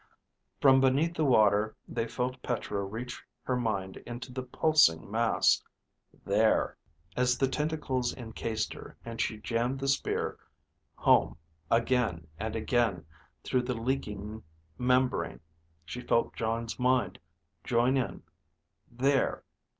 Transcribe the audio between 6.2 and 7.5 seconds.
There....) (As the